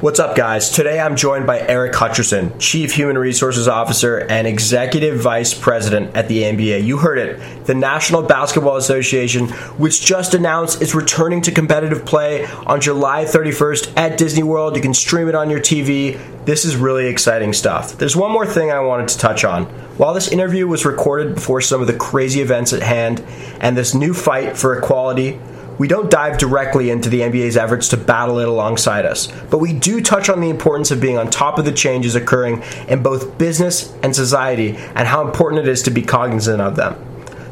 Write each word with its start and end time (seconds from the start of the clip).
What's 0.00 0.20
up, 0.20 0.36
guys? 0.36 0.70
Today 0.70 1.00
I'm 1.00 1.16
joined 1.16 1.44
by 1.44 1.58
Eric 1.58 1.92
Hutcherson, 1.92 2.54
Chief 2.60 2.94
Human 2.94 3.18
Resources 3.18 3.66
Officer 3.66 4.18
and 4.18 4.46
Executive 4.46 5.18
Vice 5.18 5.54
President 5.54 6.16
at 6.16 6.28
the 6.28 6.42
NBA. 6.42 6.84
You 6.84 6.98
heard 6.98 7.18
it. 7.18 7.66
The 7.66 7.74
National 7.74 8.22
Basketball 8.22 8.76
Association, 8.76 9.48
which 9.76 10.00
just 10.00 10.34
announced 10.34 10.80
it's 10.80 10.94
returning 10.94 11.42
to 11.42 11.50
competitive 11.50 12.06
play 12.06 12.46
on 12.46 12.80
July 12.80 13.24
31st 13.24 13.94
at 13.96 14.16
Disney 14.16 14.44
World. 14.44 14.76
You 14.76 14.82
can 14.82 14.94
stream 14.94 15.28
it 15.28 15.34
on 15.34 15.50
your 15.50 15.58
TV. 15.58 16.16
This 16.44 16.64
is 16.64 16.76
really 16.76 17.08
exciting 17.08 17.52
stuff. 17.52 17.98
There's 17.98 18.14
one 18.14 18.30
more 18.30 18.46
thing 18.46 18.70
I 18.70 18.78
wanted 18.78 19.08
to 19.08 19.18
touch 19.18 19.42
on. 19.42 19.64
While 19.96 20.14
this 20.14 20.30
interview 20.30 20.68
was 20.68 20.84
recorded 20.84 21.34
before 21.34 21.60
some 21.60 21.80
of 21.80 21.88
the 21.88 21.96
crazy 21.96 22.40
events 22.40 22.72
at 22.72 22.82
hand 22.82 23.24
and 23.60 23.76
this 23.76 23.96
new 23.96 24.14
fight 24.14 24.56
for 24.56 24.78
equality, 24.78 25.40
we 25.78 25.88
don't 25.88 26.10
dive 26.10 26.38
directly 26.38 26.90
into 26.90 27.08
the 27.08 27.20
NBA's 27.20 27.56
efforts 27.56 27.88
to 27.88 27.96
battle 27.96 28.38
it 28.38 28.48
alongside 28.48 29.06
us, 29.06 29.28
but 29.50 29.58
we 29.58 29.72
do 29.72 30.00
touch 30.00 30.28
on 30.28 30.40
the 30.40 30.50
importance 30.50 30.90
of 30.90 31.00
being 31.00 31.16
on 31.16 31.30
top 31.30 31.58
of 31.58 31.64
the 31.64 31.72
changes 31.72 32.14
occurring 32.14 32.62
in 32.88 33.02
both 33.02 33.38
business 33.38 33.94
and 34.02 34.14
society 34.14 34.76
and 34.94 35.08
how 35.08 35.26
important 35.26 35.62
it 35.62 35.68
is 35.68 35.82
to 35.84 35.90
be 35.90 36.02
cognizant 36.02 36.60
of 36.60 36.76
them. 36.76 36.96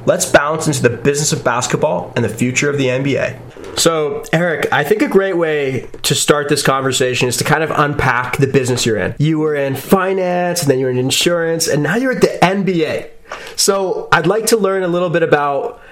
Let's 0.06 0.26
bounce 0.26 0.68
into 0.68 0.82
the 0.82 0.90
business 0.90 1.32
of 1.32 1.42
basketball 1.42 2.12
and 2.14 2.24
the 2.24 2.28
future 2.28 2.70
of 2.70 2.78
the 2.78 2.86
NBA. 2.86 3.78
So, 3.78 4.24
Eric, 4.32 4.72
I 4.72 4.84
think 4.84 5.02
a 5.02 5.08
great 5.08 5.36
way 5.36 5.88
to 6.02 6.14
start 6.14 6.48
this 6.48 6.62
conversation 6.62 7.28
is 7.28 7.36
to 7.38 7.44
kind 7.44 7.62
of 7.62 7.70
unpack 7.70 8.38
the 8.38 8.46
business 8.46 8.86
you're 8.86 8.96
in. 8.96 9.14
You 9.18 9.40
were 9.40 9.54
in 9.54 9.74
finance, 9.74 10.62
and 10.62 10.70
then 10.70 10.78
you 10.78 10.86
were 10.86 10.92
in 10.92 10.98
insurance, 10.98 11.68
and 11.68 11.82
now 11.82 11.96
you're 11.96 12.12
at 12.12 12.22
the 12.22 12.38
NBA. 12.40 13.10
So, 13.56 14.08
I'd 14.12 14.26
like 14.26 14.46
to 14.46 14.56
learn 14.56 14.82
a 14.82 14.88
little 14.88 15.10
bit 15.10 15.22
about 15.22 15.82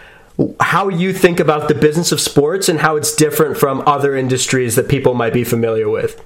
how 0.60 0.88
you 0.88 1.12
think 1.12 1.38
about 1.38 1.68
the 1.68 1.74
business 1.74 2.10
of 2.10 2.20
sports 2.20 2.68
and 2.68 2.80
how 2.80 2.96
it's 2.96 3.14
different 3.14 3.56
from 3.56 3.82
other 3.86 4.16
industries 4.16 4.74
that 4.76 4.88
people 4.88 5.14
might 5.14 5.32
be 5.32 5.44
familiar 5.44 5.88
with. 5.88 6.20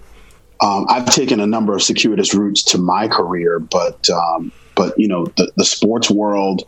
Um, 0.60 0.86
I've 0.88 1.06
taken 1.06 1.40
a 1.40 1.46
number 1.46 1.74
of 1.74 1.82
circuitous 1.82 2.34
routes 2.34 2.62
to 2.64 2.78
my 2.78 3.06
career, 3.06 3.58
but 3.58 4.08
um, 4.10 4.50
but 4.74 4.98
you 4.98 5.06
know 5.06 5.26
the, 5.36 5.52
the 5.56 5.64
sports 5.64 6.10
world 6.10 6.66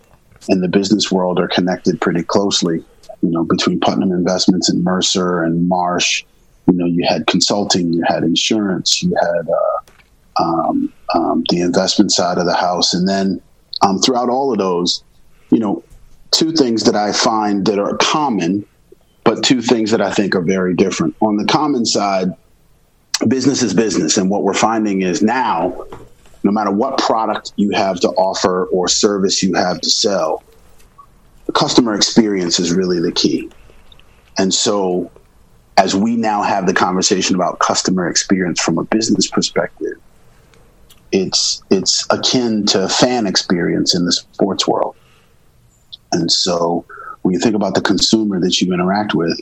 and 0.48 0.62
the 0.62 0.68
business 0.68 1.10
world 1.10 1.40
are 1.40 1.48
connected 1.48 2.00
pretty 2.00 2.22
closely. 2.22 2.84
You 3.22 3.30
know, 3.30 3.44
between 3.44 3.80
Putnam 3.80 4.12
Investments 4.12 4.68
and 4.68 4.84
Mercer 4.84 5.42
and 5.42 5.68
Marsh, 5.68 6.24
you 6.66 6.74
know, 6.74 6.86
you 6.86 7.04
had 7.06 7.26
consulting, 7.26 7.92
you 7.92 8.02
had 8.06 8.22
insurance, 8.22 9.02
you 9.02 9.14
had 9.20 9.48
uh, 9.48 10.42
um, 10.42 10.92
um 11.14 11.44
the 11.48 11.60
investment 11.60 12.12
side 12.12 12.38
of 12.38 12.46
the 12.46 12.54
house, 12.54 12.94
and 12.94 13.08
then 13.08 13.40
um, 13.82 13.98
throughout 13.98 14.28
all 14.28 14.52
of 14.52 14.58
those, 14.58 15.02
you 15.50 15.58
know, 15.58 15.82
two 16.30 16.52
things 16.52 16.84
that 16.84 16.96
I 16.96 17.12
find 17.12 17.66
that 17.66 17.78
are 17.78 17.96
common, 17.96 18.64
but 19.24 19.42
two 19.42 19.60
things 19.62 19.90
that 19.90 20.00
I 20.00 20.10
think 20.10 20.34
are 20.34 20.42
very 20.42 20.74
different. 20.74 21.14
On 21.20 21.36
the 21.36 21.44
common 21.44 21.84
side, 21.84 22.34
business 23.28 23.62
is 23.62 23.74
business. 23.74 24.16
And 24.16 24.30
what 24.30 24.42
we're 24.42 24.54
finding 24.54 25.02
is 25.02 25.22
now, 25.22 25.86
no 26.42 26.50
matter 26.50 26.70
what 26.70 26.98
product 26.98 27.52
you 27.56 27.70
have 27.70 28.00
to 28.00 28.08
offer 28.10 28.66
or 28.66 28.88
service 28.88 29.42
you 29.42 29.54
have 29.54 29.80
to 29.80 29.90
sell, 29.90 30.42
customer 31.52 31.94
experience 31.94 32.58
is 32.58 32.72
really 32.72 33.00
the 33.00 33.12
key. 33.12 33.50
And 34.38 34.54
so, 34.54 35.10
as 35.76 35.94
we 35.94 36.16
now 36.16 36.42
have 36.42 36.66
the 36.66 36.74
conversation 36.74 37.34
about 37.34 37.58
customer 37.58 38.08
experience 38.08 38.60
from 38.60 38.78
a 38.78 38.84
business 38.84 39.28
perspective, 39.28 39.94
it's 41.12 41.62
it's 41.70 42.06
akin 42.10 42.66
to 42.66 42.88
fan 42.88 43.26
experience 43.26 43.94
in 43.94 44.04
the 44.04 44.12
sports 44.12 44.66
world. 44.66 44.89
And 46.12 46.30
so 46.30 46.84
when 47.22 47.34
you 47.34 47.40
think 47.40 47.54
about 47.54 47.74
the 47.74 47.80
consumer 47.80 48.40
that 48.40 48.60
you 48.60 48.72
interact 48.72 49.14
with, 49.14 49.40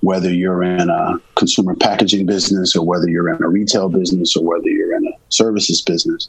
whether 0.00 0.32
you're 0.32 0.62
in 0.62 0.88
a 0.88 1.20
consumer 1.36 1.74
packaging 1.74 2.26
business 2.26 2.74
or 2.74 2.84
whether 2.84 3.08
you're 3.08 3.32
in 3.32 3.42
a 3.42 3.48
retail 3.48 3.88
business 3.88 4.36
or 4.36 4.44
whether 4.44 4.68
you're 4.68 4.96
in 4.96 5.06
a 5.06 5.12
services 5.28 5.82
business, 5.82 6.28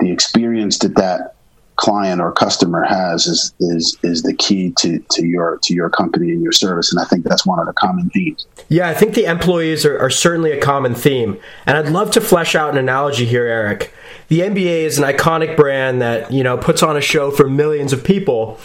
the 0.00 0.10
experience 0.10 0.78
that 0.80 0.96
that 0.96 1.34
client 1.76 2.20
or 2.20 2.30
customer 2.32 2.84
has 2.84 3.26
is 3.26 3.52
is 3.58 3.98
is 4.02 4.22
the 4.22 4.34
key 4.34 4.72
to 4.78 5.00
to 5.10 5.26
your 5.26 5.58
to 5.62 5.74
your 5.74 5.90
company 5.90 6.30
and 6.30 6.42
your 6.42 6.52
service. 6.52 6.92
And 6.92 7.00
i 7.00 7.04
think 7.04 7.24
that's 7.24 7.44
one 7.44 7.58
of 7.58 7.66
the 7.66 7.72
common 7.72 8.10
themes. 8.10 8.46
Yeah 8.68 8.88
i 8.88 8.94
think 8.94 9.14
the 9.14 9.24
employees 9.24 9.84
are, 9.84 9.98
are 9.98 10.10
certainly 10.10 10.52
a 10.52 10.60
common 10.60 10.94
theme. 10.94 11.36
And 11.66 11.76
i'd 11.76 11.88
love 11.88 12.12
to 12.12 12.20
flesh 12.20 12.54
out 12.54 12.70
an 12.70 12.78
analogy 12.78 13.24
here 13.24 13.46
eric. 13.46 13.92
The 14.28 14.40
nba 14.40 14.84
is 14.84 14.98
an 14.98 15.04
iconic 15.04 15.56
brand 15.56 16.00
that 16.00 16.32
you 16.32 16.44
know 16.44 16.56
puts 16.56 16.82
on 16.82 16.96
a 16.96 17.00
show 17.00 17.32
for 17.32 17.48
millions 17.48 17.92
of 17.92 18.04
people 18.04 18.58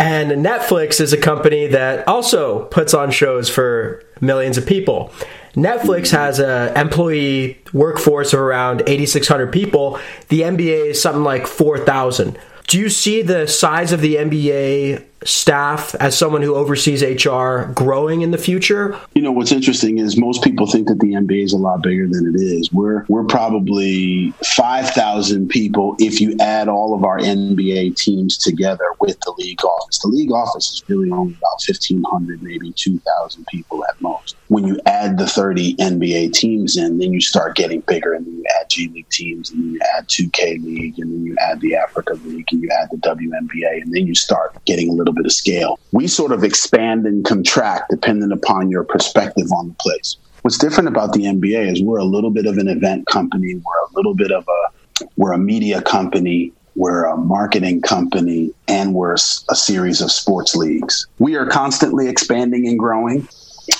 and 0.00 0.30
Netflix 0.30 0.98
is 0.98 1.12
a 1.12 1.18
company 1.18 1.66
that 1.66 2.08
also 2.08 2.64
puts 2.64 2.94
on 2.94 3.10
shows 3.10 3.50
for 3.50 4.02
millions 4.22 4.56
of 4.56 4.64
people. 4.64 5.12
Netflix 5.52 6.10
has 6.10 6.38
an 6.38 6.74
employee 6.74 7.62
workforce 7.74 8.32
of 8.32 8.40
around 8.40 8.80
8,600 8.86 9.52
people. 9.52 10.00
The 10.28 10.40
NBA 10.40 10.86
is 10.92 11.02
something 11.02 11.22
like 11.22 11.46
4,000. 11.46 12.38
Do 12.66 12.78
you 12.78 12.88
see 12.88 13.20
the 13.20 13.46
size 13.46 13.92
of 13.92 14.00
the 14.00 14.14
NBA 14.16 15.04
staff 15.24 15.94
as 15.96 16.16
someone 16.16 16.42
who 16.42 16.54
oversees 16.54 17.02
HR 17.02 17.72
growing 17.72 18.22
in 18.22 18.30
the 18.30 18.38
future? 18.38 18.98
You 19.14 19.22
know, 19.22 19.32
what's 19.32 19.52
interesting 19.52 19.98
is 19.98 20.16
most 20.16 20.42
people 20.42 20.66
think 20.66 20.88
that 20.88 21.00
the 21.00 21.12
NBA 21.12 21.44
is 21.44 21.52
a 21.52 21.58
lot 21.58 21.82
bigger 21.82 22.06
than 22.08 22.34
it 22.34 22.40
is. 22.40 22.72
We're 22.72 23.04
we're 23.08 23.24
probably 23.24 24.32
5,000 24.44 25.48
people 25.48 25.96
if 25.98 26.20
you 26.20 26.36
add 26.40 26.68
all 26.68 26.94
of 26.94 27.04
our 27.04 27.18
NBA 27.18 27.96
teams 27.96 28.36
together 28.36 28.84
with 29.00 29.18
the 29.20 29.32
league 29.38 29.64
office. 29.64 29.98
The 29.98 30.08
league 30.08 30.32
office 30.32 30.70
is 30.70 30.82
really 30.88 31.10
only 31.10 31.34
about 31.34 31.60
1,500, 31.66 32.42
maybe 32.42 32.72
2,000 32.72 33.46
people 33.48 33.84
at 33.84 34.00
most. 34.00 34.36
When 34.48 34.66
you 34.66 34.80
add 34.86 35.18
the 35.18 35.26
30 35.26 35.76
NBA 35.76 36.32
teams 36.32 36.76
in, 36.76 36.98
then 36.98 37.12
you 37.12 37.20
start 37.20 37.56
getting 37.56 37.80
bigger 37.80 38.14
and 38.14 38.26
then 38.26 38.34
you 38.34 38.44
add 38.60 38.68
G 38.68 38.88
League 38.88 39.08
teams 39.10 39.50
and 39.50 39.62
then 39.62 39.72
you 39.74 39.80
add 39.96 40.08
2K 40.08 40.64
League 40.64 40.98
and 40.98 41.12
then 41.12 41.24
you 41.24 41.36
add 41.40 41.60
the 41.60 41.76
Africa 41.76 42.14
League 42.24 42.46
and 42.50 42.62
you 42.62 42.68
add 42.80 42.88
the 42.90 42.96
WNBA 42.96 43.82
and 43.82 43.92
then 43.92 44.06
you 44.06 44.14
start 44.14 44.56
getting 44.64 44.88
a 44.88 44.92
little 44.92 45.09
little 45.10 45.22
bit 45.22 45.26
of 45.26 45.32
scale. 45.32 45.78
We 45.92 46.06
sort 46.06 46.32
of 46.32 46.44
expand 46.44 47.06
and 47.06 47.24
contract 47.24 47.90
depending 47.90 48.32
upon 48.32 48.70
your 48.70 48.84
perspective 48.84 49.50
on 49.52 49.68
the 49.68 49.74
place. 49.74 50.16
What's 50.42 50.58
different 50.58 50.88
about 50.88 51.12
the 51.12 51.24
NBA 51.24 51.72
is 51.72 51.82
we're 51.82 51.98
a 51.98 52.04
little 52.04 52.30
bit 52.30 52.46
of 52.46 52.56
an 52.56 52.68
event 52.68 53.06
company. 53.06 53.54
We're 53.54 53.86
a 53.90 53.94
little 53.94 54.14
bit 54.14 54.30
of 54.32 54.46
a 54.48 55.06
we're 55.16 55.32
a 55.32 55.38
media 55.38 55.82
company. 55.82 56.52
We're 56.76 57.04
a 57.04 57.16
marketing 57.16 57.82
company, 57.82 58.52
and 58.68 58.94
we're 58.94 59.14
a 59.14 59.54
series 59.54 60.00
of 60.00 60.12
sports 60.12 60.54
leagues. 60.54 61.06
We 61.18 61.34
are 61.34 61.46
constantly 61.46 62.08
expanding 62.08 62.66
and 62.68 62.78
growing. 62.78 63.28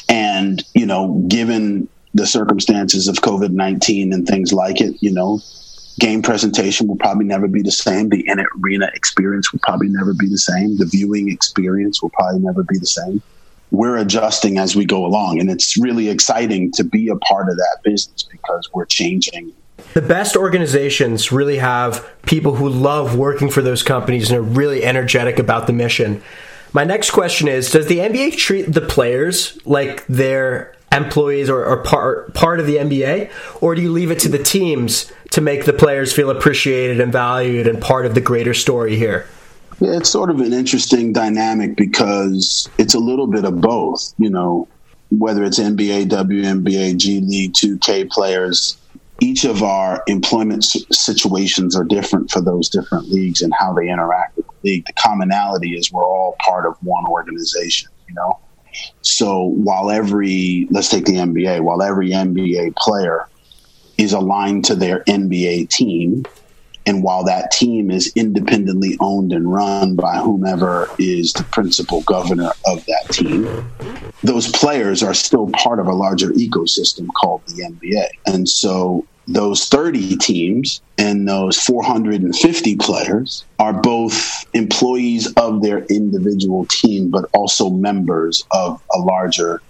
And 0.09 0.63
you 0.75 0.87
know, 0.87 1.25
given 1.29 1.89
the 2.13 2.27
circumstances 2.27 3.07
of 3.07 3.17
COVID 3.17 3.51
nineteen 3.51 4.13
and 4.13 4.27
things 4.27 4.53
like 4.53 4.81
it, 4.81 4.97
you 5.01 5.13
know, 5.13 5.41
game 6.01 6.23
presentation 6.23 6.89
will 6.89 6.97
probably 6.97 7.25
never 7.25 7.47
be 7.47 7.63
the 7.63 7.71
same. 7.71 8.09
The 8.09 8.27
in 8.27 8.45
arena 8.61 8.91
experience 8.95 9.53
will 9.53 9.61
probably 9.61 9.89
never 9.89 10.15
be 10.15 10.29
the 10.29 10.39
same. 10.39 10.77
The 10.77 10.87
viewing 10.87 11.31
experience 11.31 12.03
will 12.03 12.11
probably 12.11 12.41
never 12.41 12.65
be 12.65 12.79
the 12.79 12.87
same. 12.87 13.23
We're 13.71 13.99
adjusting 13.99 14.59
as 14.59 14.75
we 14.75 14.85
go 14.85 15.07
along, 15.07 15.39
and 15.39 15.49
it's 15.49 15.77
really 15.77 16.09
exciting 16.09 16.73
to 16.73 16.83
be 16.83 17.09
a 17.09 17.17
part 17.17 17.49
of 17.49 17.57
that 17.57 17.79
business 17.85 18.25
because 18.25 18.69
we're 18.75 18.87
changing. 18.87 19.53
The 19.95 20.03
best 20.03 20.37
organizations 20.37 21.31
really 21.31 21.59
have 21.59 22.09
people 22.23 22.57
who 22.57 22.69
love 22.69 23.17
working 23.17 23.49
for 23.49 23.63
those 23.63 23.83
companies 23.83 24.31
and 24.31 24.39
are 24.39 24.43
really 24.43 24.85
energetic 24.85 25.39
about 25.39 25.67
the 25.67 25.73
mission. 25.73 26.23
My 26.73 26.85
next 26.85 27.11
question 27.11 27.49
is 27.49 27.71
Does 27.71 27.87
the 27.87 27.99
NBA 27.99 28.37
treat 28.37 28.63
the 28.73 28.81
players 28.81 29.59
like 29.65 30.07
they're 30.07 30.75
employees 30.93 31.49
or, 31.49 31.65
or 31.65 31.79
part, 31.79 32.35
part 32.35 32.61
of 32.61 32.67
the 32.67 32.77
NBA? 32.77 33.31
Or 33.61 33.75
do 33.75 33.83
you 33.83 33.93
leave 33.93 34.11
it 34.11 34.19
to 34.21 34.29
the 34.29 34.43
teams 34.43 35.11
to 35.31 35.41
make 35.41 35.65
the 35.65 35.73
players 35.73 36.13
feel 36.13 36.31
appreciated 36.31 37.01
and 37.01 37.13
valued 37.13 37.67
and 37.67 37.81
part 37.81 38.07
of 38.07 38.15
the 38.15 38.21
greater 38.21 38.55
story 38.55 38.97
here? 38.97 39.27
Yeah, 39.81 39.97
it's 39.97 40.11
sort 40.11 40.31
of 40.31 40.41
an 40.41 40.53
interesting 40.53 41.13
dynamic 41.13 41.77
because 41.77 42.69
it's 42.77 42.95
a 42.95 42.99
little 42.99 43.27
bit 43.27 43.45
of 43.45 43.61
both. 43.61 44.13
You 44.19 44.29
know, 44.29 44.69
whether 45.11 45.43
it's 45.43 45.59
NBA, 45.59 46.09
WNBA, 46.09 46.97
G 46.99 47.21
League, 47.21 47.55
2K 47.55 48.11
players, 48.11 48.77
each 49.21 49.45
of 49.45 49.63
our 49.63 50.03
employment 50.07 50.65
situations 50.65 51.77
are 51.77 51.85
different 51.85 52.31
for 52.31 52.41
those 52.41 52.69
different 52.69 53.09
leagues 53.11 53.43
and 53.43 53.53
how 53.59 53.73
they 53.73 53.89
interact 53.89 54.37
with 54.37 54.47
the 54.47 54.53
league. 54.69 54.87
The 54.87 54.93
commonality 54.95 55.77
is 55.77 55.93
we're 55.93 56.05
all 56.05 56.37
part 56.41 56.67
of 56.67 56.77
one 56.83 57.07
organization, 57.07 57.91
you 58.09 58.15
know? 58.15 58.39
So 59.03 59.45
while 59.45 59.91
every, 59.91 60.69
let's 60.71 60.89
take 60.89 61.05
the 61.05 61.15
NBA, 61.17 61.61
while 61.61 61.83
every 61.83 62.11
NBA 62.11 62.77
player 62.77 63.29
is 63.99 64.13
aligned 64.13 64.65
to 64.67 64.75
their 64.75 65.05
NBA 65.05 65.69
team. 65.69 66.25
And 66.87 67.03
while 67.03 67.25
that 67.25 67.51
team 67.51 67.91
is 67.91 68.11
independently 68.17 68.97
owned 69.01 69.33
and 69.33 69.53
run 69.53 69.97
by 69.97 70.17
whomever 70.17 70.89
is 70.99 71.33
the 71.35 71.45
principal 71.45 72.01
governor 72.03 72.51
of 72.67 72.85
that 72.87 73.09
team, 73.13 73.47
those 74.23 74.51
players 74.51 75.03
are 75.03 75.15
still 75.15 75.51
part 75.51 75.79
of 75.79 75.87
a 75.87 75.93
larger 75.93 76.31
ecosystem 76.31 77.07
called 77.21 77.43
the 77.47 77.63
NBA. 77.63 78.09
And 78.27 78.49
so 78.49 79.07
those 79.33 79.69
30 79.69 80.17
teams 80.17 80.81
and 80.99 81.29
those 81.29 81.57
450 81.63 82.77
players 82.77 83.45
are 83.61 83.73
both 83.73 84.45
employees 84.55 85.33
of 85.35 85.63
their 85.63 85.85
individual 85.85 86.67
team, 86.67 87.11
but 87.11 87.27
also 87.33 87.71
members 87.71 88.45
of 88.51 88.83
a 88.93 88.99
larger 88.99 89.63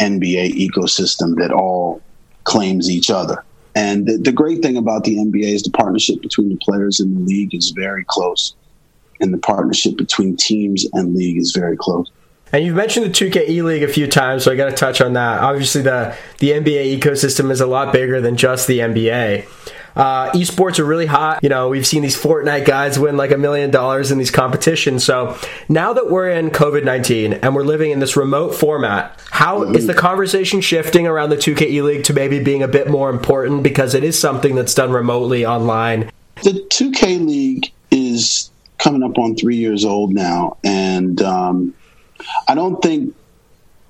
NBA 0.00 0.54
ecosystem 0.54 1.36
that 1.36 1.52
all 1.52 2.02
claims 2.42 2.90
each 2.90 3.08
other. 3.08 3.44
And 3.76 4.06
the, 4.06 4.18
the 4.18 4.32
great 4.32 4.62
thing 4.62 4.76
about 4.76 5.04
the 5.04 5.16
NBA 5.16 5.44
is 5.44 5.62
the 5.62 5.70
partnership 5.70 6.20
between 6.20 6.48
the 6.48 6.58
players 6.62 6.98
and 6.98 7.16
the 7.16 7.20
league 7.20 7.54
is 7.54 7.70
very 7.70 8.04
close, 8.08 8.54
and 9.20 9.32
the 9.32 9.38
partnership 9.38 9.96
between 9.96 10.36
teams 10.36 10.86
and 10.92 11.14
league 11.14 11.38
is 11.38 11.52
very 11.52 11.76
close. 11.76 12.10
And 12.54 12.64
you've 12.64 12.76
mentioned 12.76 13.04
the 13.04 13.10
2K 13.10 13.48
E 13.48 13.62
League 13.62 13.82
a 13.82 13.88
few 13.88 14.06
times, 14.06 14.44
so 14.44 14.52
I 14.52 14.54
got 14.54 14.66
to 14.66 14.76
touch 14.76 15.00
on 15.00 15.14
that. 15.14 15.40
Obviously, 15.40 15.82
the 15.82 16.16
the 16.38 16.50
NBA 16.52 17.00
ecosystem 17.00 17.50
is 17.50 17.60
a 17.60 17.66
lot 17.66 17.92
bigger 17.92 18.20
than 18.20 18.36
just 18.36 18.68
the 18.68 18.78
NBA. 18.78 19.44
Uh, 19.96 20.30
esports 20.30 20.78
are 20.78 20.84
really 20.84 21.06
hot. 21.06 21.42
You 21.42 21.48
know, 21.48 21.68
we've 21.68 21.84
seen 21.84 22.02
these 22.02 22.16
Fortnite 22.16 22.64
guys 22.64 22.96
win 22.96 23.16
like 23.16 23.32
a 23.32 23.36
million 23.36 23.72
dollars 23.72 24.12
in 24.12 24.18
these 24.18 24.30
competitions. 24.30 25.02
So 25.02 25.36
now 25.68 25.94
that 25.94 26.12
we're 26.12 26.30
in 26.30 26.50
COVID 26.50 26.84
19 26.84 27.32
and 27.32 27.56
we're 27.56 27.64
living 27.64 27.90
in 27.90 27.98
this 27.98 28.16
remote 28.16 28.54
format, 28.54 29.20
how 29.32 29.64
mm-hmm. 29.64 29.74
is 29.74 29.88
the 29.88 29.94
conversation 29.94 30.60
shifting 30.60 31.08
around 31.08 31.30
the 31.30 31.36
2K 31.36 31.62
E 31.62 31.82
League 31.82 32.04
to 32.04 32.12
maybe 32.12 32.40
being 32.40 32.62
a 32.62 32.68
bit 32.68 32.88
more 32.88 33.10
important 33.10 33.64
because 33.64 33.94
it 33.94 34.04
is 34.04 34.16
something 34.16 34.54
that's 34.54 34.74
done 34.74 34.92
remotely 34.92 35.44
online? 35.44 36.08
The 36.44 36.64
2K 36.70 37.26
League 37.26 37.72
is 37.90 38.48
coming 38.78 39.02
up 39.02 39.18
on 39.18 39.34
three 39.34 39.56
years 39.56 39.84
old 39.84 40.12
now. 40.12 40.56
And 40.62 41.20
um, 41.20 41.74
I 42.48 42.54
don't 42.54 42.80
think, 42.82 43.14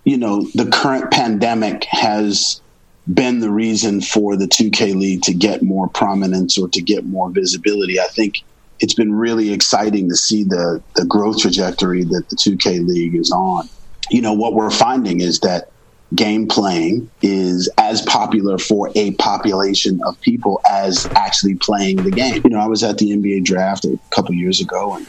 you 0.05 0.17
know, 0.17 0.43
the 0.55 0.67
current 0.67 1.11
pandemic 1.11 1.85
has 1.85 2.61
been 3.13 3.41
the 3.41 3.51
reason 3.51 4.01
for 4.01 4.37
the 4.37 4.47
2K 4.47 4.95
League 4.95 5.23
to 5.23 5.35
get 5.35 5.63
more 5.63 5.89
prominence 5.89 6.59
or 6.59 6.69
to 6.69 6.81
get 6.81 7.05
more 7.05 7.31
visibility. 7.31 8.01
I 8.01 8.07
think 8.09 8.43
it's 8.81 8.95
been 8.95 9.15
really 9.15 9.53
exciting 9.53 10.09
to 10.09 10.17
see 10.17 10.45
the 10.45 10.83
the 10.97 11.05
growth 11.05 11.41
trajectory 11.41 12.05
that 12.05 12.29
the 12.29 12.37
2K 12.37 12.87
League 12.87 13.15
is 13.15 13.31
on. 13.31 13.69
You 14.11 14.23
know, 14.23 14.33
what 14.33 14.55
we're 14.55 14.71
finding 14.71 15.21
is 15.21 15.41
that 15.41 15.71
game 16.15 16.47
playing 16.47 17.11
is 17.23 17.69
as 17.79 18.03
popular 18.03 18.59
for 18.59 18.91
a 18.95 19.13
population 19.13 20.01
of 20.07 20.21
people 20.21 20.61
as 20.71 21.09
actually 21.17 21.57
playing 21.57 21.97
the 22.05 22.11
game. 22.11 22.41
You 22.45 22.51
know, 22.51 22.61
I 22.61 22.67
was 22.67 22.83
at 22.83 22.99
the 22.99 23.11
NBA 23.11 23.45
draft 23.45 23.85
a 23.85 23.99
couple 24.11 24.35
years 24.35 24.61
ago 24.61 24.95
and 24.95 25.07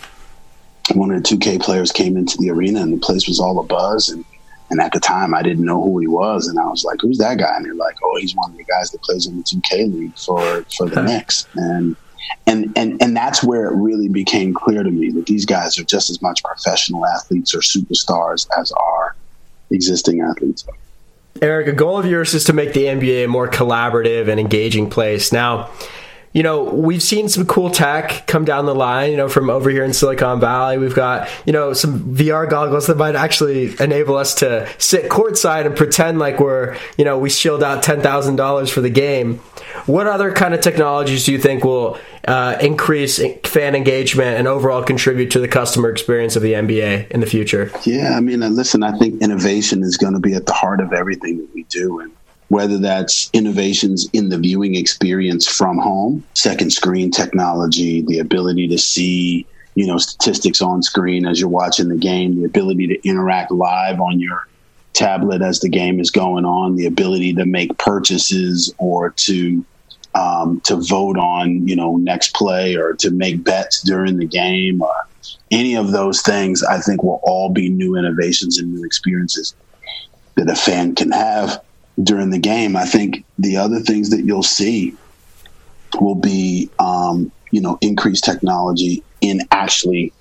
one 0.94 1.12
of 1.12 1.22
the 1.22 1.36
2K 1.36 1.62
players 1.62 1.92
came 1.92 2.18
into 2.18 2.38
the 2.38 2.50
arena 2.50 2.82
and 2.82 2.94
the 2.94 2.98
place 2.98 3.28
was 3.28 3.40
all 3.40 3.60
a 3.60 3.64
buzz 3.64 4.10
and 4.10 4.24
and 4.70 4.82
at 4.82 4.94
the 4.94 5.00
time, 5.00 5.34
I 5.34 5.44
didn't 5.44 5.64
know 5.64 5.82
who 5.82 6.00
he 6.00 6.08
was, 6.08 6.48
and 6.48 6.60
I 6.60 6.66
was 6.66 6.84
like, 6.84 7.00
"Who's 7.02 7.20
that 7.20 7.38
guy?" 7.38 7.56
And 7.56 7.66
they're 7.66 7.76
like, 7.76 7.96
"Oh, 8.04 8.18
he's 8.20 8.36
one 8.36 8.52
of 8.52 8.58
the 8.58 8.64
guys 8.64 8.92
that 8.92 9.02
plays 9.04 9.28
in 9.28 9.38
the 9.38 9.44
2K 9.44 9.94
league 9.94 10.18
for 10.18 10.66
for 10.76 10.90
the 10.90 11.04
Knicks." 11.04 11.48
And 11.56 11.96
and 12.48 12.74
and 12.76 13.02
and 13.02 13.16
that's 13.16 13.44
where 13.44 13.66
it 13.66 13.76
really 13.76 14.10
became 14.10 14.54
clear 14.54 14.82
to 14.82 14.90
me 14.90 15.12
that 15.12 15.28
these 15.28 15.46
guys 15.46 15.78
are 15.78 15.84
just 15.84 16.10
as 16.10 16.22
much 16.22 16.44
professional 16.44 17.06
athletes 17.06 17.54
or 17.54 17.60
superstars 17.60 18.48
as 18.58 18.72
our 18.72 19.16
existing 19.70 20.22
athletes. 20.22 20.66
Eric, 21.42 21.68
a 21.68 21.74
goal 21.74 21.98
of 21.98 22.06
yours 22.06 22.34
is 22.34 22.46
to 22.46 22.54
make 22.54 22.74
the 22.74 22.86
NBA 22.86 23.26
a 23.26 23.28
more 23.28 23.48
collaborative 23.48 24.30
and 24.30 24.40
engaging 24.40 24.90
place. 24.90 25.31
Now, 25.31 25.70
you 26.36 26.44
know, 26.44 26.64
we've 26.64 27.02
seen 27.02 27.30
some 27.30 27.46
cool 27.46 27.70
tech 27.70 28.28
come 28.28 28.44
down 28.44 28.66
the 28.66 28.76
line, 28.76 29.10
you 29.10 29.16
know, 29.16 29.30
from 29.30 29.50
over 29.50 29.70
here 29.70 29.86
in 29.86 29.94
Silicon 29.94 30.42
Valley. 30.42 30.78
We've 30.78 30.94
got, 30.94 31.30
you 31.46 31.54
know, 31.54 31.72
some 31.72 32.14
VR 32.14 32.48
goggles 32.48 32.88
that 32.88 32.98
might 32.98 33.16
actually 33.16 33.74
enable 33.80 34.18
us 34.18 34.36
to 34.36 34.68
sit 34.78 35.10
courtside 35.10 35.66
and 35.66 35.78
pretend 35.78 36.20
like 36.20 36.42
we're, 36.42 36.78
you 36.98 37.06
know, 37.06 37.18
we 37.18 37.30
shilled 37.30 37.64
out 37.64 37.86
$10,000 37.86 38.70
for 38.70 38.82
the 38.82 38.90
game. 38.90 39.38
What 39.86 40.08
other 40.08 40.34
kind 40.34 40.54
of 40.54 40.60
technologies 40.60 41.24
do 41.24 41.32
you 41.32 41.40
think 41.40 41.64
will 41.64 41.98
uh, 42.28 42.58
increase 42.60 43.18
fan 43.46 43.74
engagement 43.74 44.38
and 44.38 44.46
overall 44.46 44.84
contribute 44.84 45.31
to 45.31 45.40
the 45.40 45.48
customer 45.48 45.90
experience 45.90 46.36
of 46.36 46.42
the 46.42 46.52
NBA 46.52 47.12
in 47.12 47.22
the 47.22 47.28
future? 47.28 47.72
Yeah, 47.86 48.18
I 48.18 48.20
mean, 48.20 48.42
listen, 48.42 48.84
I 48.84 48.98
think 48.98 49.22
innovation 49.22 49.84
is 49.84 49.96
going 49.96 50.16
to 50.16 50.20
be 50.20 50.34
at 50.34 50.48
the 50.48 50.54
heart 50.54 50.81
of 50.81 50.92
everything 50.92 51.38
that 51.38 51.54
we 51.54 51.64
do. 51.64 52.02
And 52.02 52.12
whether 52.50 52.77
that's 52.77 53.30
innovations 53.33 54.07
in 54.13 54.30
the 54.30 54.38
viewing 54.38 54.75
experience 54.75 55.47
from 55.47 55.77
home, 55.77 56.24
second 56.36 56.71
screen 56.71 57.12
technology, 57.12 58.01
the 58.07 58.19
ability 58.19 58.68
to 58.68 58.77
see, 58.77 59.47
you 59.74 59.88
know, 59.88 59.97
statistics 59.97 60.62
on 60.62 60.83
screen 60.83 61.25
as 61.25 61.39
you're 61.39 61.50
watching 61.50 61.89
the 61.89 61.97
game, 61.97 62.39
the 62.39 62.45
ability 62.45 62.88
to 62.88 63.07
interact 63.07 63.51
live 63.51 64.00
on 64.00 64.19
your 64.19 64.47
tablet 64.94 65.42
as 65.42 65.59
the 65.59 65.69
game 65.69 66.00
is 66.00 66.12
going 66.12 66.45
on, 66.45 66.75
the 66.75 66.86
ability 66.86 67.33
to 67.33 67.45
make 67.45 67.77
purchases 67.77 68.74
or 68.77 69.12
to 69.12 69.65
um, 70.13 70.62
to 70.62 70.77
vote 70.77 71.18
on, 71.18 71.68
you 71.68 71.75
know, 71.75 71.97
next 71.97 72.33
play 72.36 72.75
or 72.75 72.94
to 72.94 73.12
make 73.12 73.44
bets 73.44 73.81
during 73.81 74.15
the 74.15 74.25
game 74.25 74.81
or 74.81 74.94
any 75.51 75.75
of 75.75 75.92
those 75.92 76.21
things, 76.21 76.63
I 76.63 76.80
think 76.80 77.03
will 77.03 77.19
all 77.24 77.50
be 77.50 77.69
new 77.69 77.97
innovations 77.97 78.57
and 78.57 78.74
new 78.74 78.86
experiences 78.86 79.53
that 80.36 80.50
a 80.50 80.56
fan 80.56 80.95
can 80.95 81.12
have 81.12 81.62
during 82.01 82.30
the 82.30 82.39
game. 82.39 82.75
I 82.75 82.86
think 82.86 83.24
the 83.39 83.57
other 83.57 83.80
things 83.80 84.09
that 84.09 84.25
you'll 84.25 84.44
see 84.44 84.95
will 86.00 86.15
be, 86.15 86.69
um, 86.80 87.31
you 87.51 87.62
know, 87.62 87.77
increased 87.81 88.24
technology 88.24 89.03
in 89.21 89.42
actually 89.51 90.12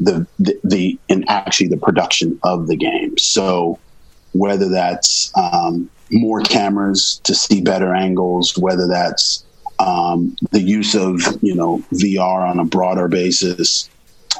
the, 0.00 0.26
the, 0.38 0.58
the 0.64 0.98
in 1.08 1.24
actually 1.28 1.68
the 1.68 1.76
production 1.76 2.38
of 2.42 2.66
the 2.66 2.76
game. 2.76 3.16
So 3.18 3.78
whether 4.32 4.68
that's 4.68 5.32
um, 5.36 5.88
more 6.10 6.40
cameras 6.42 7.20
to 7.24 7.34
see 7.34 7.60
better 7.60 7.94
angles, 7.94 8.56
whether 8.58 8.86
that's 8.86 9.44
um, 9.78 10.36
the 10.50 10.60
use 10.60 10.94
of 10.94 11.20
you 11.42 11.54
know 11.54 11.78
VR 11.92 12.48
on 12.48 12.58
a 12.58 12.64
broader 12.64 13.08
basis, 13.08 13.88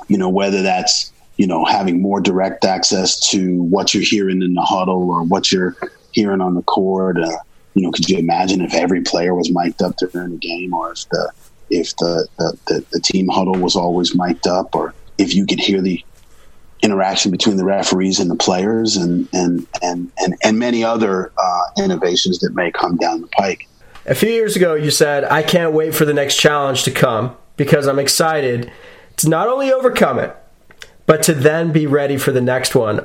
you 0.09 0.19
know 0.19 0.29
whether 0.29 0.63
that's 0.63 1.13
you 1.37 1.47
know 1.47 1.65
having 1.65 2.03
more 2.03 2.21
direct 2.21 2.65
access 2.65 3.19
to 3.31 3.63
what 3.63 3.95
you're 3.95 4.03
hearing 4.05 4.43
in 4.43 4.55
the 4.55 4.63
huddle 4.63 5.11
or 5.11 5.23
what 5.25 5.51
you're 5.51 5.77
hearing 6.15 6.41
on 6.41 6.55
the 6.55 6.63
court. 6.63 7.19
Uh, 7.19 7.37
you 7.75 7.83
know, 7.83 7.91
could 7.91 8.09
you 8.09 8.19
imagine 8.19 8.61
if 8.61 8.73
every 8.73 9.03
player 9.03 9.35
was 9.35 9.51
mic'd 9.53 9.83
up 9.83 9.97
during 9.97 10.31
the 10.31 10.39
game, 10.39 10.73
or 10.73 10.93
if 10.93 11.09
the 11.11 11.33
if 11.71 11.97
the, 11.97 12.29
the, 12.39 12.59
the, 12.67 12.85
the 12.93 13.01
team 13.01 13.29
huddle 13.29 13.57
was 13.57 13.75
always 13.75 14.15
mic'd 14.15 14.47
up, 14.47 14.75
or 14.75 14.95
if 15.19 15.35
you 15.35 15.45
could 15.45 15.59
hear 15.59 15.81
the 15.81 16.03
interaction 16.83 17.31
between 17.31 17.57
the 17.57 17.65
referees 17.65 18.21
and 18.21 18.31
the 18.31 18.37
players, 18.37 18.97
and 18.97 19.29
and 19.33 19.67
and 19.83 20.11
and, 20.19 20.37
and 20.43 20.59
many 20.59 20.85
other 20.85 21.33
uh, 21.37 21.63
innovations 21.79 22.39
that 22.41 22.55
may 22.55 22.71
come 22.71 22.97
down 22.97 23.21
the 23.21 23.27
pike. 23.29 23.67
A 24.07 24.15
few 24.15 24.29
years 24.29 24.55
ago, 24.55 24.75
you 24.75 24.91
said, 24.91 25.25
"I 25.25 25.43
can't 25.43 25.73
wait 25.73 25.95
for 25.95 26.05
the 26.05 26.15
next 26.15 26.37
challenge 26.37 26.85
to 26.85 26.91
come 26.91 27.37
because 27.57 27.87
I'm 27.87 27.99
excited 27.99 28.71
to 29.17 29.29
not 29.29 29.49
only 29.49 29.73
overcome 29.73 30.19
it, 30.19 30.37
but 31.07 31.23
to 31.25 31.35
then 31.35 31.73
be 31.73 31.87
ready 31.87 32.19
for 32.19 32.31
the 32.31 32.41
next 32.41 32.75
one." 32.75 33.05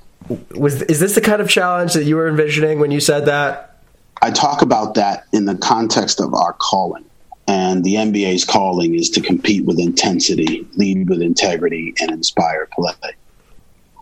Was 0.56 0.82
is 0.84 1.00
this 1.00 1.16
the 1.16 1.22
kind 1.22 1.42
of 1.42 1.50
challenge 1.50 1.94
that 1.94 2.04
you 2.06 2.16
were 2.16 2.28
envisioning 2.28 2.80
when 2.80 2.92
you 2.92 3.00
said 3.00 3.26
that? 3.26 3.78
I 4.22 4.32
talk 4.32 4.62
about 4.62 4.96
that 4.96 5.26
in 5.32 5.46
the 5.46 5.56
context 5.56 6.20
of 6.20 6.34
our 6.34 6.54
calling. 6.54 7.06
And 7.48 7.84
the 7.84 7.96
NBA's 7.96 8.46
calling 8.46 8.94
is 8.94 9.10
to 9.12 9.22
compete 9.22 9.66
with 9.66 9.80
intensity, 9.80 10.68
lead 10.76 11.10
with 11.10 11.22
integrity, 11.22 11.96
and 12.00 12.12
inspire 12.12 12.68
play. 12.72 12.94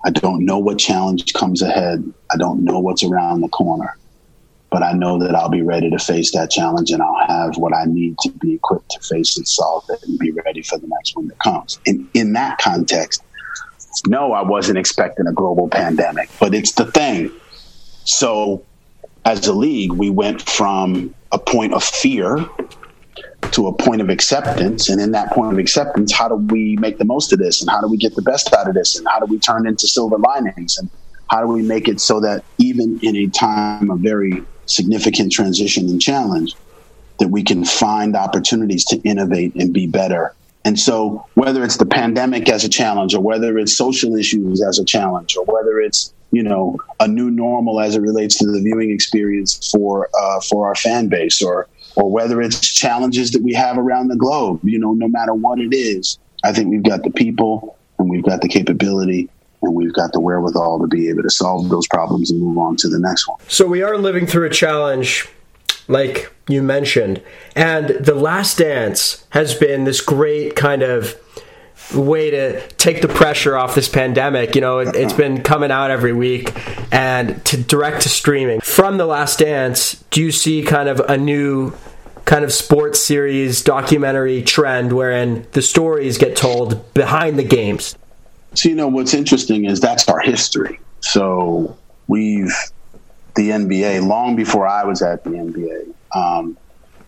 I 0.04 0.10
don't 0.10 0.44
know 0.44 0.58
what 0.58 0.80
challenge 0.80 1.34
comes 1.34 1.62
ahead. 1.62 2.04
I 2.32 2.38
don't 2.38 2.64
know 2.64 2.80
what's 2.80 3.04
around 3.04 3.42
the 3.42 3.48
corner. 3.48 3.98
But 4.70 4.84
I 4.84 4.92
know 4.92 5.18
that 5.20 5.34
I'll 5.34 5.50
be 5.50 5.62
ready 5.62 5.90
to 5.90 5.98
face 5.98 6.32
that 6.34 6.52
challenge 6.52 6.92
and 6.92 7.02
I'll 7.02 7.26
have 7.26 7.56
what 7.56 7.74
I 7.74 7.86
need 7.86 8.18
to 8.20 8.32
be 8.32 8.56
equipped 8.56 8.92
to 8.92 9.00
face 9.00 9.38
it, 9.38 9.48
solve 9.48 9.86
it, 9.90 10.04
and 10.04 10.20
be 10.20 10.32
ready 10.32 10.62
for 10.62 10.78
the 10.78 10.88
next 10.88 11.16
one 11.16 11.30
that 11.30 11.40
comes. 11.40 11.80
And 11.86 12.08
in 12.14 12.34
that 12.34 12.58
context, 12.58 13.24
no, 14.06 14.34
I 14.34 14.42
wasn't 14.42 14.78
expecting 14.78 15.28
a 15.28 15.34
global 15.34 15.68
pandemic, 15.70 16.30
but 16.40 16.54
it's 16.54 16.74
the 16.74 16.86
thing. 16.92 17.32
So, 18.06 18.64
as 19.26 19.48
a 19.48 19.54
league, 19.54 19.92
we 19.92 20.10
went 20.10 20.42
from 20.42 21.14
a 21.32 21.40
point 21.40 21.74
of 21.74 21.84
fear 21.84 22.48
to 23.52 23.68
a 23.68 23.74
point 23.74 24.02
of 24.02 24.10
acceptance. 24.10 24.90
And 24.90 25.02
in 25.02 25.12
that 25.12 25.32
point 25.32 25.54
of 25.54 25.60
acceptance, 25.60 26.14
how 26.14 26.28
do 26.28 26.36
we 26.36 26.78
make 26.78 26.98
the 26.98 27.06
most 27.06 27.34
of 27.34 27.40
this? 27.40 27.62
And 27.62 27.70
how 27.70 27.82
do 27.82 27.88
we 27.88 27.98
get 27.98 28.16
the 28.16 28.22
best 28.22 28.54
out 28.54 28.68
of 28.68 28.76
this? 28.76 28.98
And 28.98 29.08
how 29.08 29.20
do 29.20 29.26
we 29.26 29.40
turn 29.40 29.68
into 29.68 29.88
silver 29.88 30.18
linings? 30.18 30.78
And 30.78 30.90
how 31.30 31.42
do 31.42 31.48
we 31.48 31.62
make 31.62 31.88
it 31.88 32.00
so 32.00 32.20
that 32.22 32.44
even 32.58 33.00
in 33.02 33.16
a 33.16 33.28
time 33.28 33.90
of 33.90 34.00
very 34.00 34.44
significant 34.66 35.32
transition 35.32 35.90
and 35.90 36.02
challenge, 36.02 36.56
that 37.20 37.30
we 37.30 37.44
can 37.44 37.66
find 37.66 38.16
opportunities 38.16 38.86
to 38.86 38.98
innovate 38.98 39.56
and 39.56 39.74
be 39.74 39.88
better 39.88 40.34
and 40.68 40.78
so, 40.78 41.26
whether 41.36 41.64
it's 41.64 41.78
the 41.78 41.86
pandemic 41.86 42.50
as 42.50 42.66
a 42.66 42.70
challenge, 42.70 43.16
or 43.16 43.22
whether 43.22 43.58
it's 43.58 43.74
social 43.74 44.18
issues 44.18 44.62
as 44.62 44.80
a 44.80 44.84
challenge, 44.84 45.38
or 45.38 45.46
whether 45.46 45.80
it's 45.80 46.14
you 46.32 46.44
know 46.44 46.78
a 47.00 47.08
new 47.08 47.32
normal 47.32 47.80
as 47.80 47.96
it 47.96 48.02
relates 48.02 48.38
to 48.40 48.46
the 48.46 48.60
viewing 48.60 48.92
experience 48.92 49.72
for 49.72 50.10
uh, 50.20 50.42
for 50.42 50.68
our 50.68 50.76
fan 50.76 51.08
base, 51.08 51.42
or 51.42 51.70
or 51.96 52.12
whether 52.12 52.42
it's 52.42 52.60
challenges 52.60 53.32
that 53.32 53.42
we 53.44 53.54
have 53.54 53.78
around 53.78 54.10
the 54.10 54.18
globe, 54.18 54.60
you 54.62 54.78
know, 54.78 54.92
no 54.92 55.08
matter 55.08 55.34
what 55.34 55.58
it 55.58 55.74
is, 55.74 56.20
I 56.44 56.52
think 56.52 56.70
we've 56.70 56.84
got 56.84 57.02
the 57.02 57.12
people 57.12 57.78
and 57.98 58.10
we've 58.10 58.26
got 58.26 58.42
the 58.42 58.50
capability 58.50 59.30
and 59.62 59.74
we've 59.74 59.94
got 59.94 60.12
the 60.12 60.20
wherewithal 60.20 60.82
to 60.82 60.88
be 60.88 61.08
able 61.08 61.24
to 61.24 61.30
solve 61.30 61.70
those 61.70 61.88
problems 61.88 62.30
and 62.30 62.42
move 62.42 62.58
on 62.58 62.76
to 62.76 62.90
the 62.90 63.00
next 63.00 63.26
one. 63.26 63.40
So 63.48 63.66
we 63.66 63.84
are 63.84 63.98
living 63.98 64.28
through 64.28 64.48
a 64.48 64.50
challenge 64.50 65.30
like 65.88 66.34
you 66.48 66.62
mentioned. 66.62 67.22
And 67.56 67.90
The 67.90 68.16
Last 68.16 68.58
Dance 68.58 69.26
has 69.30 69.54
been 69.56 69.84
this 69.84 70.02
great 70.02 70.56
kind 70.56 70.82
of 70.82 71.16
way 71.96 72.30
to 72.32 72.68
take 72.72 73.02
the 73.02 73.08
pressure 73.08 73.56
off 73.56 73.76
this 73.76 73.88
pandemic. 73.88 74.56
You 74.56 74.62
know, 74.62 74.80
it, 74.80 74.96
has 74.96 75.14
been 75.14 75.42
coming 75.44 75.72
out 75.72 75.92
every 75.92 76.14
week 76.14 76.52
and 76.92 77.44
to 77.46 77.58
direct 77.58 78.02
to 78.02 78.10
streaming. 78.10 78.60
From 78.62 78.98
The 78.98 79.06
Last 79.06 79.40
Dance, 79.40 80.04
do 80.12 80.22
you 80.22 80.32
see 80.32 80.64
kind 80.64 80.90
of 80.90 81.00
a 81.02 81.18
new 81.18 81.74
kind 82.28 82.44
of 82.44 82.52
sports 82.52 83.02
series 83.02 83.62
documentary 83.62 84.44
trend 84.44 84.92
wherein 84.92 85.48
the 85.54 85.62
stories 85.62 86.18
get 86.18 86.36
told 86.36 86.94
behind 86.94 87.40
the 87.40 87.44
games. 87.44 87.98
So, 88.54 88.68
you 88.68 88.76
know, 88.76 88.90
what's 88.90 89.14
interesting 89.14 89.64
is 89.64 89.80
that's 89.80 90.10
our 90.10 90.20
history. 90.20 90.78
So 91.00 91.78
we've, 92.08 92.54
the 93.38 93.52
NBA, 93.52 94.06
long 94.06 94.36
before 94.36 94.68
I 94.68 94.84
was 94.84 95.02
at 95.02 95.24
the 95.24 95.30
NBA, 95.30 95.94
um, 96.14 96.58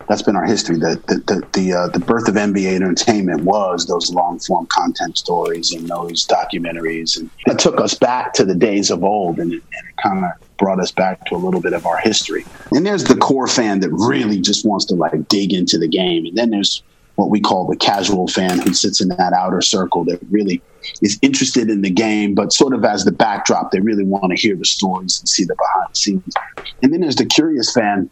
that's 0.07 0.21
been 0.21 0.35
our 0.35 0.45
history. 0.45 0.77
The 0.77 1.01
the 1.07 1.15
the 1.27 1.47
the, 1.53 1.73
uh, 1.73 1.87
the, 1.87 1.99
birth 1.99 2.27
of 2.27 2.35
NBA 2.35 2.75
entertainment 2.75 3.43
was 3.43 3.85
those 3.85 4.11
long 4.11 4.39
form 4.39 4.65
content 4.67 5.17
stories 5.17 5.73
and 5.73 5.87
those 5.87 6.25
documentaries, 6.25 7.17
and 7.17 7.29
it 7.45 7.59
took 7.59 7.79
us 7.81 7.93
back 7.93 8.33
to 8.33 8.45
the 8.45 8.55
days 8.55 8.89
of 8.89 9.03
old, 9.03 9.39
and 9.39 9.53
it, 9.53 9.61
and 9.73 9.89
it 9.89 9.95
kind 10.01 10.25
of 10.25 10.31
brought 10.57 10.79
us 10.79 10.91
back 10.91 11.25
to 11.27 11.35
a 11.35 11.37
little 11.37 11.61
bit 11.61 11.73
of 11.73 11.85
our 11.85 11.97
history. 11.97 12.45
And 12.71 12.85
there's 12.85 13.03
the 13.03 13.15
core 13.15 13.47
fan 13.47 13.81
that 13.81 13.91
really 13.91 14.39
just 14.39 14.65
wants 14.65 14.85
to 14.85 14.95
like 14.95 15.27
dig 15.27 15.53
into 15.53 15.77
the 15.77 15.87
game, 15.87 16.25
and 16.25 16.37
then 16.37 16.49
there's 16.49 16.81
what 17.19 17.29
we 17.29 17.39
call 17.39 17.67
the 17.67 17.75
casual 17.75 18.27
fan 18.27 18.59
who 18.59 18.73
sits 18.73 19.01
in 19.01 19.09
that 19.09 19.33
outer 19.33 19.61
circle 19.61 20.05
that 20.05 20.19
really 20.29 20.61
is 21.01 21.19
interested 21.21 21.69
in 21.69 21.81
the 21.81 21.89
game, 21.89 22.33
but 22.33 22.53
sort 22.53 22.73
of 22.73 22.85
as 22.85 23.03
the 23.03 23.11
backdrop, 23.11 23.71
they 23.71 23.81
really 23.81 24.05
want 24.05 24.31
to 24.31 24.37
hear 24.37 24.55
the 24.55 24.65
stories 24.65 25.19
and 25.19 25.27
see 25.27 25.43
the 25.43 25.55
behind 25.55 25.91
the 25.91 25.95
scenes. 25.95 26.33
And 26.81 26.93
then 26.93 27.01
there's 27.01 27.17
the 27.17 27.25
curious 27.25 27.73
fan 27.73 28.09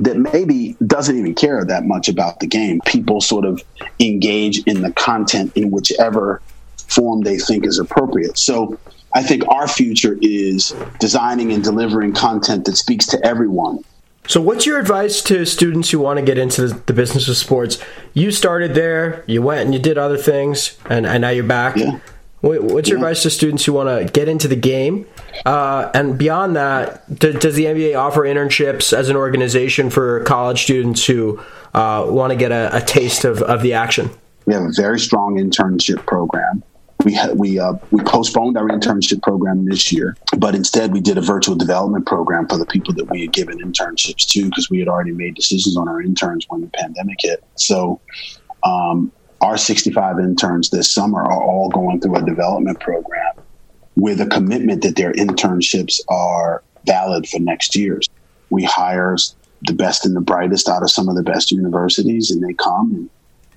that 0.00 0.16
maybe 0.16 0.76
doesn't 0.86 1.16
even 1.16 1.34
care 1.34 1.64
that 1.64 1.84
much 1.84 2.08
about 2.08 2.40
the 2.40 2.46
game. 2.46 2.80
People 2.86 3.20
sort 3.20 3.44
of 3.44 3.62
engage 4.00 4.58
in 4.64 4.82
the 4.82 4.90
content 4.92 5.52
in 5.54 5.70
whichever 5.70 6.40
form 6.88 7.20
they 7.20 7.38
think 7.38 7.66
is 7.66 7.78
appropriate. 7.78 8.38
So 8.38 8.78
I 9.14 9.22
think 9.22 9.46
our 9.48 9.68
future 9.68 10.18
is 10.20 10.74
designing 10.98 11.52
and 11.52 11.62
delivering 11.62 12.14
content 12.14 12.64
that 12.64 12.76
speaks 12.76 13.06
to 13.08 13.24
everyone. 13.24 13.84
So, 14.26 14.40
what's 14.40 14.64
your 14.64 14.78
advice 14.78 15.20
to 15.24 15.44
students 15.44 15.90
who 15.90 15.98
want 15.98 16.18
to 16.18 16.24
get 16.24 16.38
into 16.38 16.68
the 16.68 16.92
business 16.92 17.28
of 17.28 17.36
sports? 17.36 17.78
You 18.14 18.30
started 18.30 18.74
there, 18.74 19.22
you 19.26 19.42
went 19.42 19.66
and 19.66 19.74
you 19.74 19.80
did 19.80 19.98
other 19.98 20.16
things, 20.16 20.78
and, 20.88 21.06
and 21.06 21.20
now 21.20 21.28
you're 21.28 21.44
back. 21.44 21.76
Yeah. 21.76 21.98
What's 22.40 22.90
your 22.90 22.98
yeah. 22.98 23.04
advice 23.04 23.22
to 23.22 23.30
students 23.30 23.64
who 23.64 23.72
want 23.72 23.88
to 23.88 24.12
get 24.12 24.28
into 24.28 24.48
the 24.48 24.56
game? 24.56 25.06
Uh, 25.46 25.90
and 25.94 26.18
beyond 26.18 26.56
that, 26.56 27.18
does 27.18 27.54
the 27.54 27.64
NBA 27.64 27.98
offer 27.98 28.20
internships 28.20 28.92
as 28.92 29.08
an 29.08 29.16
organization 29.16 29.88
for 29.88 30.22
college 30.24 30.62
students 30.62 31.06
who 31.06 31.40
uh, 31.72 32.04
want 32.06 32.32
to 32.32 32.36
get 32.36 32.52
a, 32.52 32.76
a, 32.76 32.80
taste 32.82 33.24
of, 33.24 33.40
of 33.42 33.62
the 33.62 33.72
action? 33.72 34.10
We 34.44 34.52
have 34.52 34.62
a 34.62 34.72
very 34.72 35.00
strong 35.00 35.36
internship 35.36 36.04
program. 36.06 36.62
We 37.04 37.18
we 37.34 37.58
uh, 37.58 37.74
we 37.90 38.02
postponed 38.02 38.56
our 38.56 38.68
internship 38.68 39.22
program 39.22 39.66
this 39.66 39.92
year, 39.92 40.16
but 40.38 40.54
instead 40.54 40.92
we 40.92 41.00
did 41.00 41.18
a 41.18 41.20
virtual 41.20 41.54
development 41.54 42.06
program 42.06 42.48
for 42.48 42.56
the 42.56 42.66
people 42.66 42.94
that 42.94 43.10
we 43.10 43.22
had 43.22 43.32
given 43.32 43.58
internships 43.58 44.26
to 44.32 44.46
because 44.46 44.70
we 44.70 44.78
had 44.78 44.88
already 44.88 45.12
made 45.12 45.34
decisions 45.34 45.76
on 45.76 45.88
our 45.88 46.00
interns 46.00 46.46
when 46.48 46.62
the 46.62 46.68
pandemic 46.68 47.16
hit. 47.20 47.44
So 47.56 48.00
um, 48.62 49.12
our 49.40 49.58
65 49.58 50.18
interns 50.18 50.70
this 50.70 50.90
summer 50.90 51.22
are 51.22 51.42
all 51.42 51.68
going 51.68 52.00
through 52.00 52.16
a 52.16 52.22
development 52.22 52.80
program 52.80 53.34
with 53.96 54.20
a 54.20 54.26
commitment 54.26 54.82
that 54.82 54.96
their 54.96 55.12
internships 55.12 56.00
are 56.08 56.62
valid 56.86 57.28
for 57.28 57.38
next 57.40 57.76
year's. 57.76 58.08
We 58.50 58.64
hire 58.64 59.16
the 59.62 59.72
best 59.72 60.06
and 60.06 60.16
the 60.16 60.20
brightest 60.20 60.68
out 60.68 60.82
of 60.82 60.90
some 60.90 61.08
of 61.08 61.16
the 61.16 61.22
best 61.22 61.50
universities, 61.50 62.30
and 62.30 62.42
they 62.42 62.54
come 62.54 62.92
and 62.94 63.10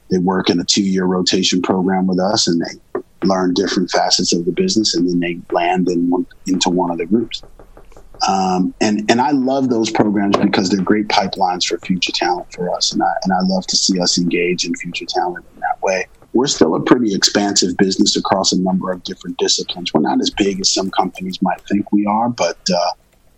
they 0.10 0.18
work 0.18 0.50
in 0.50 0.60
a 0.60 0.66
two 0.66 0.84
year 0.84 1.06
rotation 1.06 1.62
program 1.62 2.08
with 2.08 2.20
us, 2.20 2.48
and 2.48 2.62
they 2.62 3.01
learn 3.24 3.53
different 3.53 3.89
facets 3.91 4.33
of 4.33 4.45
the 4.45 4.51
business, 4.51 4.95
and 4.95 5.07
then 5.07 5.19
they 5.19 5.39
land 5.51 5.89
in 5.89 6.09
one, 6.09 6.25
into 6.45 6.69
one 6.69 6.91
of 6.91 6.97
the 6.97 7.05
groups. 7.05 7.43
Um, 8.27 8.74
and 8.81 9.09
and 9.09 9.21
I 9.21 9.31
love 9.31 9.69
those 9.69 9.91
programs 9.91 10.38
because 10.38 10.69
they're 10.69 10.81
great 10.81 11.07
pipelines 11.07 11.65
for 11.65 11.77
future 11.79 12.12
talent 12.13 12.47
for 12.53 12.74
us, 12.75 12.91
and 12.91 13.01
I 13.03 13.13
and 13.24 13.33
I 13.33 13.39
love 13.43 13.67
to 13.67 13.77
see 13.77 14.00
us 14.00 14.17
engage 14.17 14.65
in 14.65 14.74
future 14.75 15.05
talent 15.07 15.45
in 15.53 15.59
that 15.59 15.77
way. 15.83 16.07
We're 16.33 16.47
still 16.47 16.75
a 16.75 16.81
pretty 16.81 17.13
expansive 17.13 17.77
business 17.77 18.15
across 18.15 18.51
a 18.51 18.59
number 18.59 18.91
of 18.91 19.03
different 19.03 19.38
disciplines. 19.38 19.91
We're 19.93 20.01
not 20.01 20.19
as 20.19 20.31
big 20.31 20.59
as 20.59 20.74
some 20.74 20.91
companies 20.91 21.39
might 21.41 21.62
think 21.69 21.91
we 21.91 22.05
are, 22.05 22.29
but 22.29 22.57
uh, 22.74 22.91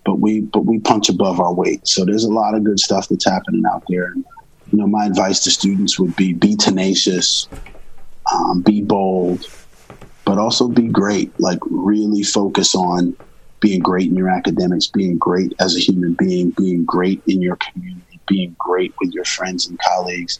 but 0.06 0.20
we 0.20 0.42
but 0.42 0.66
we 0.66 0.80
punch 0.80 1.10
above 1.10 1.40
our 1.40 1.54
weight. 1.54 1.86
So 1.88 2.06
there's 2.06 2.24
a 2.24 2.32
lot 2.32 2.56
of 2.56 2.64
good 2.64 2.80
stuff 2.80 3.08
that's 3.10 3.30
happening 3.30 3.64
out 3.72 3.84
there. 3.90 4.06
And 4.06 4.26
you 4.72 4.78
know, 4.78 4.88
my 4.88 5.06
advice 5.06 5.42
to 5.42 5.52
students 5.52 6.00
would 6.00 6.16
be: 6.16 6.34
be 6.34 6.56
tenacious, 6.56 7.50
um, 8.34 8.62
be 8.62 8.82
bold, 8.82 9.44
but 10.30 10.38
also 10.38 10.68
be 10.68 10.88
great. 10.88 11.34
Like 11.40 11.58
really 11.72 12.22
focus 12.22 12.76
on 12.76 13.18
being 13.62 13.80
great 13.80 14.12
in 14.12 14.16
your 14.16 14.30
academics, 14.30 14.86
being 14.86 15.18
great 15.18 15.54
as 15.60 15.76
a 15.76 15.80
human 15.80 16.16
being, 16.20 16.54
being 16.56 16.86
great 16.86 17.24
in 17.26 17.42
your 17.42 17.58
community, 17.58 18.22
being 18.28 18.56
great 18.60 18.94
with 19.02 19.12
your 19.12 19.26
friends 19.26 19.68
and 19.68 19.80
colleagues. 19.80 20.40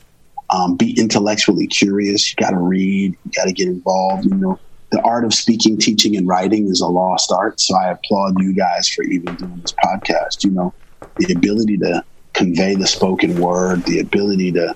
Um, 0.52 0.78
be 0.78 0.96
intellectually 1.00 1.66
curious. 1.66 2.30
You 2.30 2.36
got 2.46 2.52
to 2.52 2.60
read. 2.60 3.16
You 3.24 3.32
got 3.36 3.46
to 3.46 3.52
get 3.52 3.68
involved. 3.68 4.26
You 4.26 4.36
know, 4.36 4.60
the 4.92 5.02
art 5.02 5.26
of 5.26 5.34
speaking, 5.34 5.80
teaching, 5.80 6.16
and 6.16 6.28
writing 6.28 6.68
is 6.68 6.82
a 6.82 6.88
lost 6.88 7.32
art. 7.32 7.60
So 7.60 7.76
I 7.76 7.90
applaud 7.90 8.40
you 8.40 8.56
guys 8.56 8.88
for 8.90 9.04
even 9.06 9.34
doing 9.38 9.60
this 9.60 9.74
podcast. 9.84 10.44
You 10.44 10.52
know, 10.52 10.76
the 11.18 11.34
ability 11.34 11.80
to 11.80 12.04
convey 12.36 12.76
the 12.76 12.86
spoken 12.86 13.40
word, 13.40 13.86
the 13.86 14.02
ability 14.02 14.52
to 14.52 14.76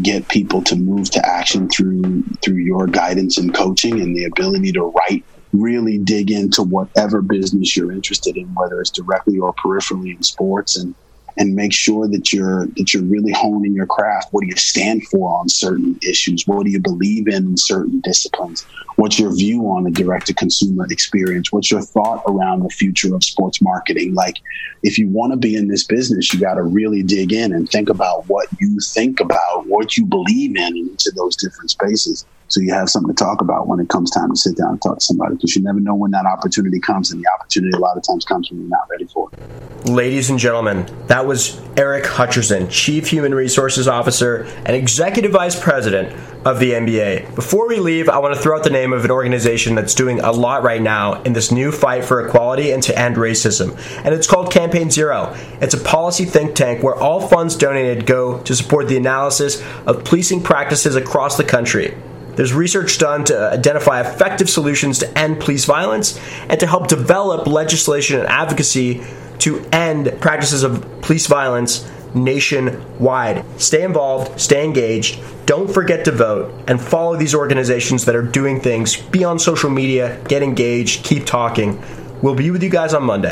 get 0.00 0.28
people 0.28 0.62
to 0.64 0.76
move 0.76 1.10
to 1.10 1.26
action 1.26 1.68
through 1.68 2.24
through 2.42 2.56
your 2.56 2.86
guidance 2.86 3.38
and 3.38 3.54
coaching, 3.54 4.00
and 4.00 4.16
the 4.16 4.24
ability 4.24 4.72
to 4.72 4.82
write 4.82 5.26
really 5.52 5.98
dig 5.98 6.30
into 6.30 6.62
whatever 6.62 7.20
business 7.20 7.76
you're 7.76 7.92
interested 7.92 8.36
in, 8.36 8.48
whether 8.54 8.80
it's 8.80 8.90
directly 8.90 9.38
or 9.38 9.52
peripherally 9.54 10.16
in 10.16 10.22
sports, 10.22 10.76
and 10.76 10.94
and 11.38 11.54
make 11.54 11.72
sure 11.72 12.08
that 12.08 12.32
you're 12.32 12.66
that 12.76 12.92
you're 12.92 13.02
really 13.02 13.32
honing 13.32 13.74
your 13.74 13.86
craft. 13.86 14.32
What 14.32 14.42
do 14.42 14.48
you 14.48 14.56
stand 14.56 15.06
for 15.08 15.38
on 15.38 15.48
certain 15.48 15.98
issues? 16.06 16.46
What 16.46 16.64
do 16.64 16.70
you 16.70 16.80
believe 16.80 17.28
in 17.28 17.46
in 17.46 17.56
certain 17.56 18.00
disciplines? 18.00 18.66
What's 18.96 19.18
your 19.18 19.34
view 19.34 19.62
on 19.68 19.84
the 19.84 19.90
direct 19.90 20.26
to 20.26 20.34
consumer 20.34 20.86
experience? 20.90 21.50
What's 21.50 21.70
your 21.70 21.80
thought 21.80 22.22
around 22.26 22.62
the 22.62 22.68
future 22.68 23.14
of 23.14 23.24
sports 23.24 23.62
marketing? 23.62 24.14
Like, 24.14 24.36
if 24.82 24.98
you 24.98 25.08
want 25.08 25.32
to 25.32 25.36
be 25.36 25.56
in 25.56 25.68
this 25.68 25.84
business, 25.84 26.32
you 26.32 26.40
got 26.40 26.54
to 26.54 26.62
really 26.62 27.02
dig 27.02 27.32
in 27.32 27.52
and 27.52 27.68
think 27.68 27.88
about 27.88 28.28
what 28.28 28.48
you 28.60 28.78
think 28.80 29.20
about, 29.20 29.66
what 29.66 29.96
you 29.96 30.04
believe 30.04 30.56
in 30.56 30.76
in 30.76 30.90
each 30.92 31.06
of 31.06 31.14
those 31.14 31.36
different 31.36 31.70
spaces 31.70 32.26
so 32.52 32.60
you 32.60 32.72
have 32.72 32.88
something 32.88 33.14
to 33.14 33.24
talk 33.24 33.40
about 33.40 33.66
when 33.66 33.80
it 33.80 33.88
comes 33.88 34.10
time 34.10 34.30
to 34.30 34.36
sit 34.36 34.56
down 34.56 34.70
and 34.70 34.82
talk 34.82 34.98
to 34.98 35.04
somebody 35.04 35.34
because 35.34 35.56
you 35.56 35.62
never 35.62 35.80
know 35.80 35.94
when 35.94 36.10
that 36.10 36.26
opportunity 36.26 36.78
comes 36.78 37.10
and 37.10 37.22
the 37.22 37.28
opportunity 37.38 37.72
a 37.76 37.80
lot 37.80 37.96
of 37.96 38.02
times 38.06 38.24
comes 38.24 38.50
when 38.50 38.60
you're 38.60 38.68
not 38.68 38.88
ready 38.90 39.06
for 39.06 39.30
it. 39.32 39.88
Ladies 39.88 40.30
and 40.30 40.38
gentlemen 40.38 40.86
that 41.08 41.26
was 41.26 41.60
eric 41.76 42.04
hutcherson 42.04 42.70
chief 42.70 43.08
human 43.08 43.34
resources 43.34 43.88
officer 43.88 44.42
and 44.64 44.76
executive 44.76 45.32
vice 45.32 45.58
president 45.58 46.12
of 46.46 46.60
the 46.60 46.70
nba 46.72 47.34
before 47.34 47.66
we 47.66 47.78
leave 47.78 48.08
i 48.08 48.18
want 48.18 48.34
to 48.34 48.40
throw 48.40 48.56
out 48.56 48.62
the 48.62 48.70
name 48.70 48.92
of 48.92 49.04
an 49.04 49.10
organization 49.10 49.74
that's 49.74 49.94
doing 49.94 50.20
a 50.20 50.30
lot 50.30 50.62
right 50.62 50.82
now 50.82 51.20
in 51.22 51.32
this 51.32 51.50
new 51.50 51.72
fight 51.72 52.04
for 52.04 52.24
equality 52.24 52.70
and 52.70 52.82
to 52.82 52.96
end 52.96 53.16
racism 53.16 53.76
and 54.04 54.14
it's 54.14 54.26
called 54.26 54.52
campaign 54.52 54.90
zero. 54.90 55.34
It's 55.60 55.74
a 55.74 55.78
policy 55.78 56.24
think 56.24 56.54
tank 56.54 56.82
where 56.82 56.94
all 56.94 57.26
funds 57.26 57.56
donated 57.56 58.06
go 58.06 58.40
to 58.42 58.54
support 58.54 58.88
the 58.88 58.96
analysis 58.96 59.62
of 59.86 60.04
policing 60.04 60.42
practices 60.42 60.96
across 60.96 61.36
the 61.36 61.44
country 61.44 61.94
there's 62.36 62.52
research 62.52 62.98
done 62.98 63.24
to 63.24 63.50
identify 63.50 64.00
effective 64.00 64.48
solutions 64.48 64.98
to 65.00 65.18
end 65.18 65.40
police 65.40 65.64
violence 65.64 66.18
and 66.48 66.58
to 66.60 66.66
help 66.66 66.88
develop 66.88 67.46
legislation 67.46 68.18
and 68.18 68.28
advocacy 68.28 69.04
to 69.40 69.64
end 69.72 70.12
practices 70.20 70.62
of 70.62 70.82
police 71.02 71.26
violence 71.26 71.88
nationwide. 72.14 73.44
Stay 73.60 73.82
involved, 73.82 74.40
stay 74.40 74.64
engaged, 74.64 75.20
don't 75.46 75.72
forget 75.72 76.04
to 76.04 76.12
vote, 76.12 76.52
and 76.68 76.80
follow 76.80 77.16
these 77.16 77.34
organizations 77.34 78.04
that 78.04 78.14
are 78.14 78.22
doing 78.22 78.60
things. 78.60 78.96
Be 78.96 79.24
on 79.24 79.38
social 79.38 79.70
media, 79.70 80.22
get 80.28 80.42
engaged, 80.42 81.04
keep 81.04 81.24
talking. 81.26 81.82
We'll 82.22 82.34
be 82.34 82.50
with 82.50 82.62
you 82.62 82.70
guys 82.70 82.94
on 82.94 83.02
Monday. 83.02 83.30